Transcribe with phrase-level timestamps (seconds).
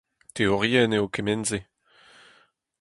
[0.35, 1.59] Teorienn eo kement-se.